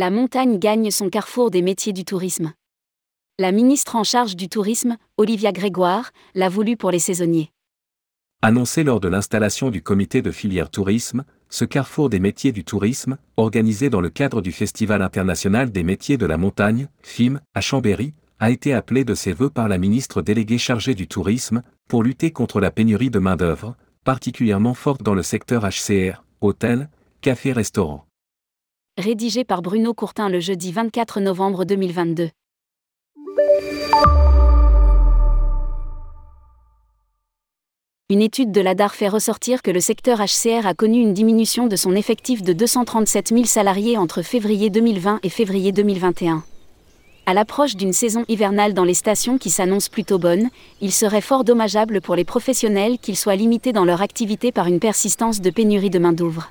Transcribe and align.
La 0.00 0.10
montagne 0.10 0.60
gagne 0.60 0.92
son 0.92 1.10
carrefour 1.10 1.50
des 1.50 1.60
métiers 1.60 1.92
du 1.92 2.04
tourisme. 2.04 2.52
La 3.36 3.50
ministre 3.50 3.96
en 3.96 4.04
charge 4.04 4.36
du 4.36 4.48
tourisme, 4.48 4.96
Olivia 5.16 5.50
Grégoire, 5.50 6.12
l'a 6.36 6.48
voulu 6.48 6.76
pour 6.76 6.92
les 6.92 7.00
saisonniers. 7.00 7.50
Annoncé 8.40 8.84
lors 8.84 9.00
de 9.00 9.08
l'installation 9.08 9.70
du 9.70 9.82
comité 9.82 10.22
de 10.22 10.30
filière 10.30 10.70
tourisme, 10.70 11.24
ce 11.50 11.64
carrefour 11.64 12.10
des 12.10 12.20
métiers 12.20 12.52
du 12.52 12.62
tourisme, 12.62 13.18
organisé 13.36 13.90
dans 13.90 14.00
le 14.00 14.08
cadre 14.08 14.40
du 14.40 14.52
Festival 14.52 15.02
international 15.02 15.72
des 15.72 15.82
métiers 15.82 16.16
de 16.16 16.26
la 16.26 16.36
montagne, 16.36 16.86
FIM, 17.02 17.40
à 17.54 17.60
Chambéry, 17.60 18.14
a 18.38 18.52
été 18.52 18.74
appelé 18.74 19.04
de 19.04 19.16
ses 19.16 19.32
voeux 19.32 19.50
par 19.50 19.66
la 19.66 19.78
ministre 19.78 20.22
déléguée 20.22 20.58
chargée 20.58 20.94
du 20.94 21.08
tourisme, 21.08 21.64
pour 21.88 22.04
lutter 22.04 22.30
contre 22.30 22.60
la 22.60 22.70
pénurie 22.70 23.10
de 23.10 23.18
main-d'œuvre, 23.18 23.76
particulièrement 24.04 24.74
forte 24.74 25.02
dans 25.02 25.14
le 25.14 25.24
secteur 25.24 25.68
HCR, 25.68 26.22
hôtel, 26.40 26.88
café-restaurant. 27.20 28.07
Rédigé 28.98 29.44
par 29.44 29.62
Bruno 29.62 29.94
Courtin 29.94 30.28
le 30.28 30.40
jeudi 30.40 30.72
24 30.72 31.20
novembre 31.20 31.64
2022. 31.64 32.30
Une 38.10 38.22
étude 38.22 38.50
de 38.50 38.60
l'ADAR 38.60 38.96
fait 38.96 39.06
ressortir 39.06 39.62
que 39.62 39.70
le 39.70 39.78
secteur 39.78 40.18
HCR 40.18 40.66
a 40.66 40.74
connu 40.74 41.00
une 41.00 41.14
diminution 41.14 41.68
de 41.68 41.76
son 41.76 41.94
effectif 41.94 42.42
de 42.42 42.52
237 42.52 43.28
000 43.28 43.44
salariés 43.44 43.96
entre 43.96 44.22
février 44.22 44.68
2020 44.68 45.20
et 45.22 45.28
février 45.28 45.70
2021. 45.70 46.42
À 47.26 47.34
l'approche 47.34 47.76
d'une 47.76 47.92
saison 47.92 48.24
hivernale 48.26 48.74
dans 48.74 48.82
les 48.82 48.94
stations 48.94 49.38
qui 49.38 49.50
s'annonce 49.50 49.88
plutôt 49.88 50.18
bonne, 50.18 50.50
il 50.80 50.90
serait 50.90 51.20
fort 51.20 51.44
dommageable 51.44 52.00
pour 52.00 52.16
les 52.16 52.24
professionnels 52.24 52.98
qu'ils 52.98 53.16
soient 53.16 53.36
limités 53.36 53.72
dans 53.72 53.84
leur 53.84 54.02
activité 54.02 54.50
par 54.50 54.66
une 54.66 54.80
persistance 54.80 55.40
de 55.40 55.50
pénurie 55.50 55.90
de 55.90 56.00
main-d'œuvre. 56.00 56.50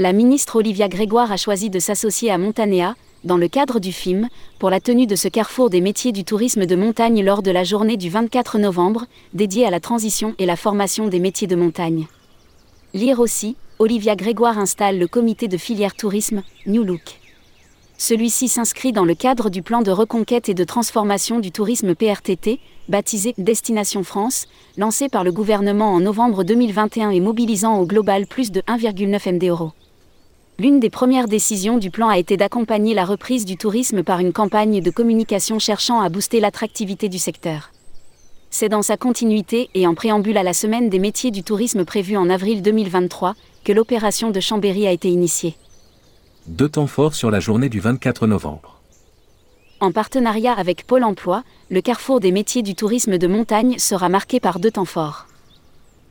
La 0.00 0.12
ministre 0.12 0.54
Olivia 0.54 0.86
Grégoire 0.86 1.32
a 1.32 1.36
choisi 1.36 1.70
de 1.70 1.80
s'associer 1.80 2.30
à 2.30 2.38
Montanea, 2.38 2.94
dans 3.24 3.36
le 3.36 3.48
cadre 3.48 3.80
du 3.80 3.90
film, 3.90 4.28
pour 4.60 4.70
la 4.70 4.78
tenue 4.78 5.08
de 5.08 5.16
ce 5.16 5.26
carrefour 5.26 5.70
des 5.70 5.80
métiers 5.80 6.12
du 6.12 6.22
tourisme 6.22 6.66
de 6.66 6.76
montagne 6.76 7.24
lors 7.24 7.42
de 7.42 7.50
la 7.50 7.64
journée 7.64 7.96
du 7.96 8.08
24 8.08 8.60
novembre, 8.60 9.06
dédiée 9.34 9.66
à 9.66 9.70
la 9.70 9.80
transition 9.80 10.36
et 10.38 10.46
la 10.46 10.54
formation 10.54 11.08
des 11.08 11.18
métiers 11.18 11.48
de 11.48 11.56
montagne. 11.56 12.06
Lire 12.94 13.18
aussi, 13.18 13.56
Olivia 13.80 14.14
Grégoire 14.14 14.56
installe 14.56 15.00
le 15.00 15.08
comité 15.08 15.48
de 15.48 15.56
filière 15.56 15.96
tourisme, 15.96 16.44
New 16.64 16.84
Look. 16.84 17.18
Celui-ci 17.96 18.46
s'inscrit 18.46 18.92
dans 18.92 19.04
le 19.04 19.16
cadre 19.16 19.50
du 19.50 19.62
plan 19.62 19.82
de 19.82 19.90
reconquête 19.90 20.48
et 20.48 20.54
de 20.54 20.62
transformation 20.62 21.40
du 21.40 21.50
tourisme 21.50 21.96
PRTT, 21.96 22.60
baptisé 22.88 23.34
Destination 23.36 24.04
France, 24.04 24.46
lancé 24.76 25.08
par 25.08 25.24
le 25.24 25.32
gouvernement 25.32 25.92
en 25.92 25.98
novembre 25.98 26.44
2021 26.44 27.10
et 27.10 27.18
mobilisant 27.18 27.80
au 27.80 27.84
global 27.84 28.28
plus 28.28 28.52
de 28.52 28.60
1,9 28.60 29.32
MD 29.32 29.48
euros. 29.48 29.72
L'une 30.60 30.80
des 30.80 30.90
premières 30.90 31.28
décisions 31.28 31.78
du 31.78 31.90
plan 31.90 32.08
a 32.08 32.18
été 32.18 32.36
d'accompagner 32.36 32.92
la 32.92 33.04
reprise 33.04 33.44
du 33.44 33.56
tourisme 33.56 34.02
par 34.02 34.18
une 34.18 34.32
campagne 34.32 34.80
de 34.80 34.90
communication 34.90 35.58
cherchant 35.58 36.00
à 36.00 36.08
booster 36.08 36.40
l'attractivité 36.40 37.08
du 37.08 37.18
secteur. 37.18 37.70
C'est 38.50 38.68
dans 38.68 38.82
sa 38.82 38.96
continuité 38.96 39.70
et 39.74 39.86
en 39.86 39.94
préambule 39.94 40.36
à 40.36 40.42
la 40.42 40.52
semaine 40.52 40.88
des 40.88 40.98
métiers 40.98 41.30
du 41.30 41.42
tourisme 41.42 41.84
prévue 41.84 42.16
en 42.16 42.28
avril 42.28 42.62
2023 42.62 43.34
que 43.64 43.72
l'opération 43.72 44.30
de 44.30 44.40
Chambéry 44.40 44.86
a 44.86 44.92
été 44.92 45.08
initiée 45.08 45.56
deux 46.48 46.68
temps 46.68 46.86
forts 46.86 47.14
sur 47.14 47.30
la 47.30 47.40
journée 47.40 47.68
du 47.68 47.78
24 47.78 48.26
novembre. 48.26 48.80
En 49.80 49.92
partenariat 49.92 50.54
avec 50.54 50.86
Pôle 50.86 51.04
Emploi, 51.04 51.44
le 51.70 51.80
carrefour 51.82 52.20
des 52.20 52.32
métiers 52.32 52.62
du 52.62 52.74
tourisme 52.74 53.18
de 53.18 53.26
montagne 53.26 53.78
sera 53.78 54.08
marqué 54.08 54.40
par 54.40 54.58
deux 54.58 54.70
temps 54.70 54.86
forts. 54.86 55.26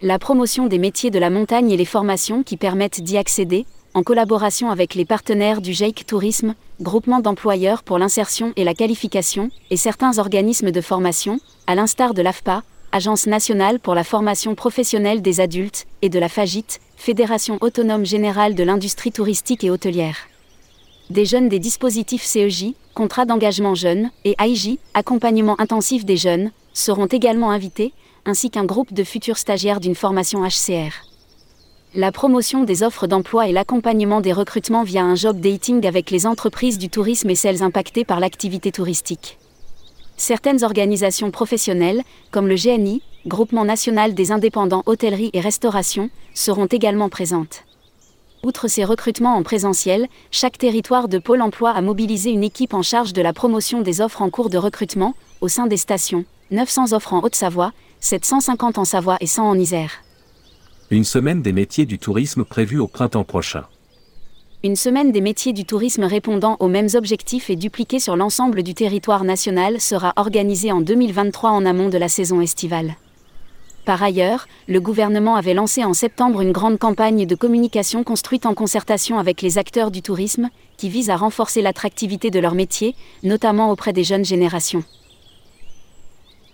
La 0.02 0.20
promotion 0.20 0.68
des 0.68 0.78
métiers 0.78 1.10
de 1.10 1.20
la 1.20 1.32
montagne 1.32 1.72
et 1.72 1.78
les 1.78 1.86
formations 1.86 2.44
qui 2.44 2.56
permettent 2.56 3.02
d'y 3.02 3.18
accéder, 3.18 3.66
en 3.94 4.04
collaboration 4.04 4.70
avec 4.70 4.96
les 4.96 5.06
partenaires 5.06 5.62
du 5.62 5.74
JEIC 5.74 6.06
Tourisme, 6.06 6.56
groupement 6.82 7.20
d'employeurs 7.20 7.84
pour 7.84 7.98
l'insertion 7.98 8.54
et 8.56 8.64
la 8.64 8.74
qualification, 8.74 9.50
et 9.70 9.78
certains 9.78 10.20
organismes 10.20 10.72
de 10.72 10.82
formation, 10.82 11.40
à 11.66 11.76
l'instar 11.76 12.14
de 12.14 12.22
l'AFPA, 12.22 12.64
Agence 12.92 13.28
nationale 13.28 13.80
pour 13.80 13.96
la 13.96 14.06
formation 14.06 14.56
professionnelle 14.56 15.22
des 15.22 15.42
adultes, 15.42 15.86
et 16.02 16.10
de 16.10 16.20
la 16.20 16.30
FAGIT, 16.30 16.80
Fédération 16.96 17.58
autonome 17.62 18.06
générale 18.06 18.56
de 18.56 18.64
l'industrie 18.64 19.12
touristique 19.12 19.64
et 19.64 19.70
hôtelière. 19.70 20.18
Des 21.10 21.26
jeunes 21.26 21.50
des 21.50 21.60
dispositifs 21.60 22.24
CEJ, 22.24 22.74
contrat 22.96 23.26
d'engagement 23.26 23.76
jeunes, 23.76 24.10
et 24.26 24.36
AIJ, 24.40 24.78
accompagnement 24.94 25.60
intensif 25.60 26.06
des 26.06 26.18
jeunes, 26.18 26.52
seront 26.74 27.06
également 27.08 27.52
invités, 27.52 27.94
ainsi 28.26 28.50
qu'un 28.50 28.66
groupe 28.66 28.94
de 28.94 29.04
futurs 29.04 29.38
stagiaires 29.38 29.80
d'une 29.80 29.96
formation 29.96 30.44
HCR. 30.44 31.07
La 31.96 32.12
promotion 32.12 32.64
des 32.64 32.84
offres 32.84 33.08
d'emploi 33.08 33.48
et 33.48 33.52
l'accompagnement 33.52 34.22
des 34.22 34.34
recrutements 34.34 34.84
via 34.84 35.04
un 35.04 35.16
job 35.16 35.40
dating 35.40 35.86
avec 35.88 36.12
les 36.12 36.26
entreprises 36.26 36.78
du 36.78 36.90
tourisme 36.90 37.30
et 37.30 37.36
celles 37.36 37.64
impactées 37.64 38.06
par 38.06 38.20
l'activité 38.20 38.72
touristique. 38.72 39.38
Certaines 40.18 40.64
organisations 40.64 41.32
professionnelles, 41.32 42.04
comme 42.32 42.48
le 42.48 42.56
GNI, 42.56 43.02
Groupement 43.28 43.66
national 43.66 44.14
des 44.14 44.32
indépendants 44.32 44.84
hôtellerie 44.86 45.32
et 45.34 45.42
restauration, 45.42 46.10
seront 46.34 46.68
également 46.68 47.10
présentes. 47.10 47.66
Outre 48.42 48.70
ces 48.70 48.86
recrutements 48.86 49.36
en 49.36 49.44
présentiel, 49.44 50.08
chaque 50.32 50.58
territoire 50.58 51.10
de 51.10 51.18
Pôle 51.18 51.42
emploi 51.42 51.72
a 51.72 51.82
mobilisé 51.82 52.30
une 52.30 52.46
équipe 52.46 52.74
en 52.74 52.84
charge 52.84 53.12
de 53.12 53.22
la 53.22 53.34
promotion 53.34 53.82
des 53.82 54.00
offres 54.00 54.22
en 54.22 54.30
cours 54.30 54.50
de 54.50 54.58
recrutement, 54.58 55.14
au 55.42 55.50
sein 55.50 55.68
des 55.68 55.76
stations, 55.76 56.24
900 56.52 56.94
offres 56.94 57.14
en 57.14 57.22
Haute-Savoie, 57.22 57.74
750 58.00 58.78
en 58.78 58.86
Savoie 58.86 59.18
et 59.20 59.28
100 59.28 59.50
en 59.50 59.60
Isère. 59.60 59.92
Une 60.90 61.04
semaine 61.04 61.42
des 61.42 61.52
métiers 61.52 61.86
du 61.86 62.00
tourisme 62.00 62.46
prévue 62.46 62.80
au 62.80 62.88
printemps 62.88 63.26
prochain. 63.26 63.66
Une 64.64 64.78
semaine 64.78 65.12
des 65.12 65.20
métiers 65.20 65.52
du 65.52 65.66
tourisme 65.66 66.06
répondant 66.06 66.56
aux 66.62 66.70
mêmes 66.70 66.88
objectifs 66.94 67.50
et 67.50 67.58
dupliquée 67.58 68.00
sur 68.00 68.16
l'ensemble 68.16 68.64
du 68.64 68.74
territoire 68.74 69.26
national 69.26 69.82
sera 69.82 70.14
organisée 70.16 70.72
en 70.72 70.80
2023 70.80 71.50
en 71.50 71.66
amont 71.66 71.90
de 71.90 71.98
la 71.98 72.08
saison 72.08 72.40
estivale. 72.40 72.96
Par 73.84 74.02
ailleurs, 74.02 74.48
le 74.70 74.80
gouvernement 74.80 75.36
avait 75.36 75.54
lancé 75.54 75.84
en 75.84 75.94
septembre 75.94 76.40
une 76.40 76.54
grande 76.54 76.80
campagne 76.80 77.26
de 77.26 77.36
communication 77.36 78.06
construite 78.06 78.46
en 78.46 78.54
concertation 78.54 79.20
avec 79.20 79.42
les 79.42 79.58
acteurs 79.58 79.92
du 79.92 80.02
tourisme, 80.02 80.48
qui 80.78 80.88
vise 80.88 81.10
à 81.10 81.18
renforcer 81.18 81.62
l'attractivité 81.62 82.32
de 82.32 82.40
leur 82.40 82.56
métier, 82.56 82.96
notamment 83.24 83.72
auprès 83.72 83.92
des 83.92 84.06
jeunes 84.06 84.26
générations. 84.26 84.86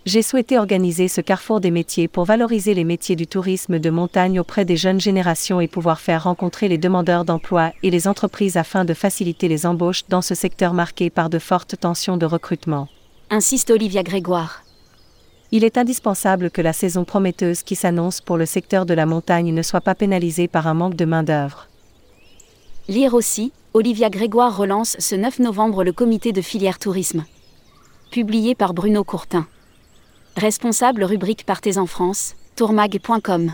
J'ai 0.06 0.20
souhaité 0.20 0.58
organiser 0.58 1.08
ce 1.08 1.22
carrefour 1.22 1.60
des 1.60 1.70
métiers 1.70 2.08
pour 2.08 2.26
valoriser 2.26 2.74
les 2.74 2.84
métiers 2.84 3.16
du 3.16 3.26
tourisme 3.26 3.78
de 3.78 3.88
montagne 3.88 4.38
auprès 4.38 4.66
des 4.66 4.76
jeunes 4.76 5.00
générations 5.00 5.62
et 5.62 5.68
pouvoir 5.68 5.98
faire 5.98 6.24
rencontrer 6.24 6.68
les 6.68 6.76
demandeurs 6.76 7.24
d'emploi 7.24 7.72
et 7.82 7.90
les 7.90 8.06
entreprises 8.06 8.58
afin 8.58 8.84
de 8.84 8.92
faciliter 8.92 9.48
les 9.48 9.64
embauches 9.64 10.04
dans 10.10 10.20
ce 10.20 10.34
secteur 10.34 10.74
marqué 10.74 11.08
par 11.08 11.30
de 11.30 11.38
fortes 11.38 11.80
tensions 11.80 12.18
de 12.18 12.26
recrutement. 12.26 12.88
Insiste 13.30 13.70
Olivia 13.70 14.02
Grégoire. 14.02 14.62
Il 15.52 15.64
est 15.64 15.78
indispensable 15.78 16.50
que 16.50 16.60
la 16.60 16.74
saison 16.74 17.04
prometteuse 17.04 17.62
qui 17.62 17.74
s'annonce 17.74 18.20
pour 18.20 18.36
le 18.36 18.44
secteur 18.44 18.84
de 18.84 18.92
la 18.92 19.06
montagne 19.06 19.54
ne 19.54 19.62
soit 19.62 19.80
pas 19.80 19.94
pénalisée 19.94 20.48
par 20.48 20.66
un 20.66 20.74
manque 20.74 20.96
de 20.96 21.06
main-d'œuvre. 21.06 21.68
Lire 22.88 23.14
aussi, 23.14 23.52
Olivia 23.72 24.10
Grégoire 24.10 24.54
relance 24.54 24.96
ce 24.98 25.14
9 25.14 25.38
novembre 25.38 25.82
le 25.82 25.92
comité 25.92 26.32
de 26.32 26.42
filière 26.42 26.78
tourisme. 26.78 27.24
Publié 28.10 28.54
par 28.54 28.74
Bruno 28.74 29.02
Courtin. 29.02 29.46
Responsable 30.36 31.04
rubrique 31.04 31.44
Partez 31.46 31.78
en 31.78 31.86
France, 31.86 32.34
tourmag.com. 32.56 33.52